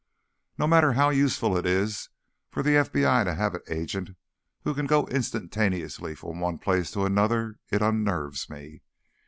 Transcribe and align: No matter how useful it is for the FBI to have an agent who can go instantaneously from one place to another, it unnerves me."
No 0.57 0.65
matter 0.65 0.93
how 0.93 1.11
useful 1.11 1.55
it 1.55 1.65
is 1.67 2.09
for 2.49 2.63
the 2.63 2.71
FBI 2.71 3.23
to 3.23 3.35
have 3.35 3.53
an 3.53 3.61
agent 3.69 4.17
who 4.63 4.73
can 4.73 4.87
go 4.87 5.05
instantaneously 5.05 6.15
from 6.15 6.39
one 6.39 6.57
place 6.57 6.89
to 6.93 7.05
another, 7.05 7.59
it 7.69 7.83
unnerves 7.83 8.49
me." 8.49 8.81